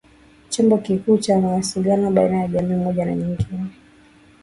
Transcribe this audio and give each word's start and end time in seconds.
Chombo 0.49 0.77
kikuu 0.77 1.17
cha 1.17 1.41
mawasiliano 1.41 2.11
baina 2.11 2.37
ya 2.41 2.47
jamii 2.47 2.75
moja 2.83 3.05
na 3.05 3.15
nyingine 3.15 3.65